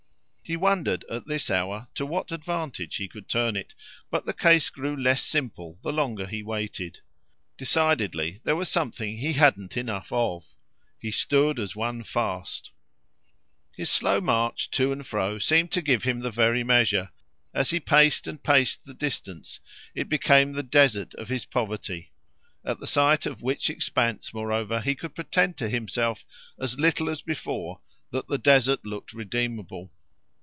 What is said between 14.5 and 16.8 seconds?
to and fro seemed to give him the very